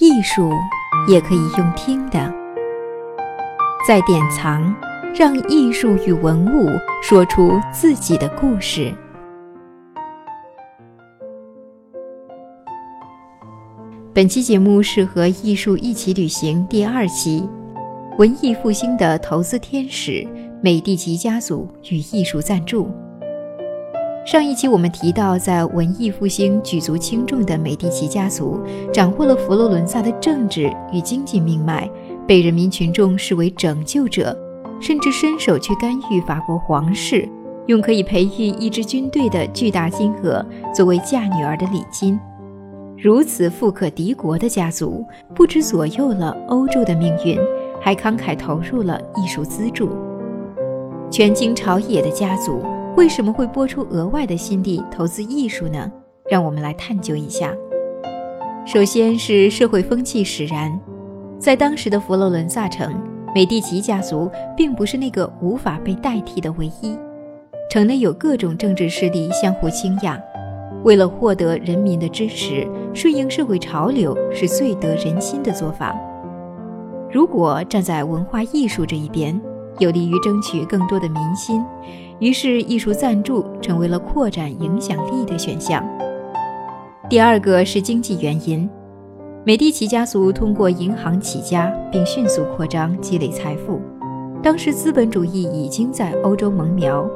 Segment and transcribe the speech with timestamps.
[0.00, 0.52] 艺术
[1.08, 2.32] 也可以用听的，
[3.84, 4.72] 在典藏，
[5.12, 6.68] 让艺术与文物
[7.02, 8.94] 说出自己的故事。
[14.14, 17.48] 本期节目是和《艺术一起旅行》第二期，
[18.18, 20.24] 文艺复兴的投资天使——
[20.62, 22.88] 美第奇家族与艺术赞助。
[24.30, 28.60] 上一期我们提到，在文艺复兴举足轻重的美第奇家族，
[28.92, 31.90] 掌握了佛罗伦萨的政治与经济命脉，
[32.26, 34.36] 被人民群众视为拯救者，
[34.82, 37.26] 甚至伸手去干预法国皇室，
[37.68, 42.20] 用可以培育一支军队的巨大金额作为嫁女儿的礼金。
[42.98, 45.02] 如此富可敌国的家族，
[45.34, 47.38] 不止左右了欧洲的命运，
[47.80, 49.88] 还慷慨投入了艺术资助。
[51.10, 52.62] 权倾朝野的家族。
[52.98, 55.88] 为什么会拨出额外的心力投资艺术呢？
[56.28, 57.54] 让我们来探究一下。
[58.66, 60.76] 首先是社会风气使然，
[61.38, 62.92] 在当时的佛罗伦萨城，
[63.32, 66.98] 美第奇家族并不是那个无法被代替的唯一。
[67.70, 70.20] 城内有各种政治势力相互倾轧，
[70.82, 75.96] 为了获得人民的支持，顺应社会潮流是最得人心的做法。
[77.12, 79.40] 如果站在文化艺术这一边，
[79.78, 81.64] 有利于争取更多的民心。
[82.20, 85.84] 于是，艺术赞助成为了扩展影响力的选项。
[87.08, 88.68] 第二个是经济原因，
[89.44, 93.80] 美第奇家族通过银行起家，并迅速扩张，积累财富。
[94.42, 97.08] 当时资本主义已经在欧洲萌苗。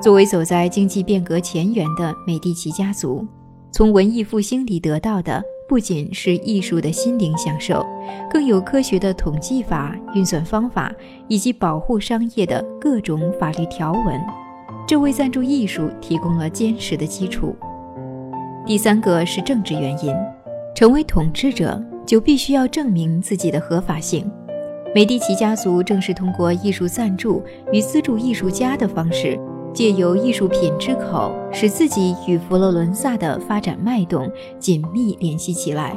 [0.00, 3.26] 作为走在经济变革前沿的美第奇家族，
[3.72, 5.42] 从文艺复兴里得到的。
[5.68, 7.84] 不仅是艺术的心灵享受，
[8.30, 10.92] 更有科学的统计法、运算方法
[11.26, 14.20] 以及保护商业的各种法律条文，
[14.86, 17.56] 这为赞助艺术提供了坚实的基础。
[18.64, 20.14] 第三个是政治原因，
[20.74, 24.30] 成为统治者就必须要证明自己的合法性。
[24.94, 27.42] 美第奇家族正是通过艺术赞助
[27.72, 29.38] 与资助艺术家的方式。
[29.76, 34.26] 借由艺术品之口，使自己与佛罗伦萨的发展脉动
[34.58, 35.94] 紧密联系起来。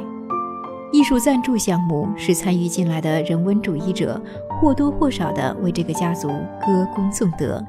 [0.92, 4.20] 艺术赞助项目使参与进来的人文主义者
[4.60, 7.64] 或多或少地为这个家族歌功颂德。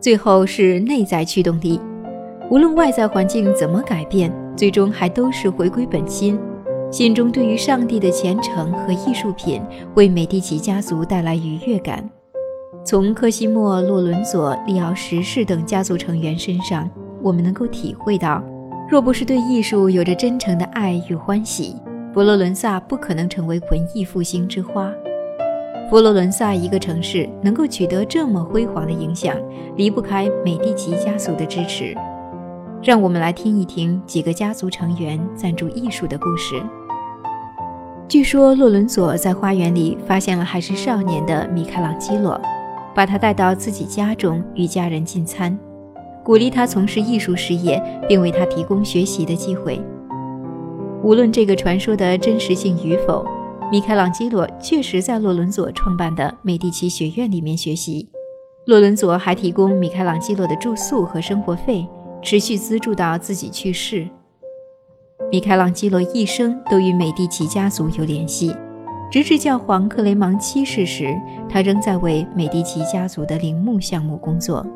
[0.00, 1.80] 最后是内在驱动力，
[2.50, 6.36] 无论外在环境怎么改变，最终还都是回归本心，
[6.90, 9.62] 心中对于上帝的虔诚和艺术品
[9.94, 12.10] 为美第奇家族带来愉悦感。
[12.84, 16.88] 从科西莫·洛伦佐、利奥十世等家族成员身上，
[17.22, 18.42] 我们能够体会到，
[18.88, 21.76] 若不是对艺术有着真诚的爱与欢喜，
[22.14, 24.90] 佛罗伦萨不可能成为文艺复兴之花。
[25.90, 29.36] 佛罗伦萨一个城市能够取得这么辉煌的影响，
[29.76, 31.94] 离不开美第奇家族的支持。
[32.82, 36.62] 让我们来听一听几个家族成员赞助艺术的故事。
[38.08, 42.40] 据说，洛伦佐在花园里发现了还是少年的米开朗基罗。
[42.98, 45.56] 把他带到自己家中与家人进餐，
[46.24, 49.80] 鼓励他从事艺术事业，并为他提供学习的机会。
[51.04, 53.24] 无论这个传说的真实性与否，
[53.70, 58.08] 米开朗基罗确实在洛伦佐创办的美第奇学院里面学习。
[58.66, 61.86] 洛伦佐还提供米开朗基罗的住宿和生活费，
[62.20, 64.08] 持续资助到自己去世。
[65.30, 68.52] 米开朗基罗一生都与美第奇家族有联系。
[69.10, 74.66] 直至教皇克雷芒七世时，他仍在为美第奇家族的陵墓项目工作。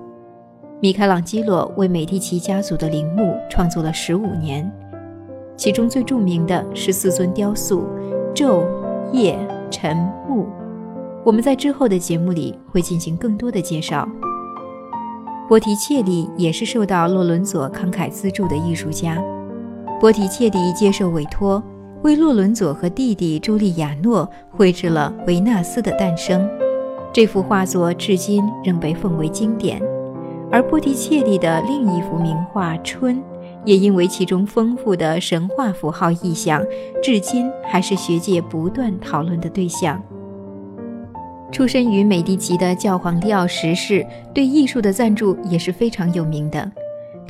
[0.81, 4.71] 米开朗基罗为美第奇家族的陵墓创作了十五年，
[5.54, 7.87] 其中最著名的是四尊雕塑：
[8.34, 8.65] 昼、
[9.12, 9.38] 夜、
[9.71, 10.47] 晨、暮。
[11.25, 14.09] 我们在之后的节目里会进行更多的介绍。
[15.47, 19.22] 波提切利也是受到洛伦佐慷慨资助的艺术家。
[20.00, 21.62] 波提切利接受委托。
[22.02, 26.42] 为洛伦佐和弟弟朱利亚诺绘制了《维纳斯的诞生》，
[27.12, 29.80] 这幅画作至今仍被奉为经典。
[30.50, 33.16] 而波提切利的另一幅名画《春》，
[33.64, 36.60] 也因为其中丰富的神话符号意象，
[37.00, 40.03] 至今还是学界不断讨论的对象。
[41.53, 44.04] 出身于美第奇的教皇利奥十世
[44.34, 46.68] 对艺术的赞助也是非常有名的。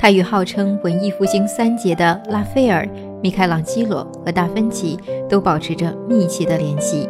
[0.03, 2.85] 他与号称文艺复兴三杰的拉斐尔、
[3.21, 7.07] 米开朗基罗和达芬奇都保持着密切的联系，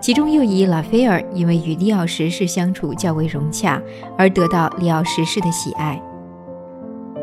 [0.00, 3.80] 其中又以拉斐尔因为与利奥十世相处较为融洽
[4.18, 6.02] 而得到利奥十世的喜爱。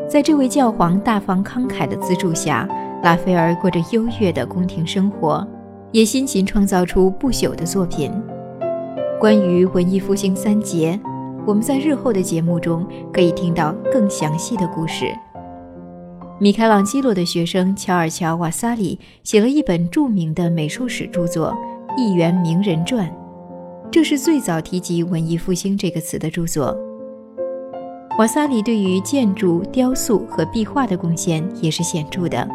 [0.08, 2.66] 在这位教皇大方慷慨的资助下，
[3.02, 5.46] 拉斐尔过着优越的宫廷生活，
[5.90, 8.10] 也辛勤创造出不朽的作品。
[9.20, 10.98] 关于文艺复兴三杰。
[11.44, 15.12] 我们在日后的节目中可以听到更详细的故事。
[16.38, 21.56] 米开朗基罗的学生乔尔乔·瓦萨里写了一本著名的美术史著作
[21.98, 23.08] 《一元名人传》，
[23.90, 26.76] 这是最早提及文艺复兴这个词的著作。
[28.18, 32.48] 瓦萨里对于建筑、雕塑和壁画的贡献也是显著的，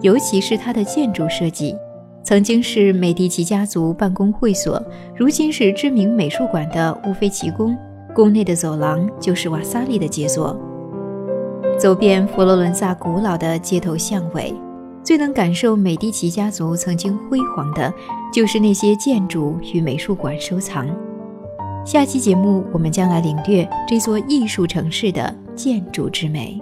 [0.00, 1.74] 尤其是他的建筑设计，
[2.22, 4.82] 曾经是美第奇家族办公会所，
[5.16, 7.76] 如今是知名美术馆的乌菲齐宫，
[8.18, 10.58] 宫内的走廊就是瓦萨利的杰作。
[11.78, 14.52] 走遍佛罗伦萨古老的街头巷尾，
[15.04, 17.94] 最能感受美第奇家族曾经辉煌的，
[18.32, 20.88] 就是那些建筑与美术馆收藏。
[21.84, 26.60] 下期节目，我们将来领略这座艺术城市的建筑之美。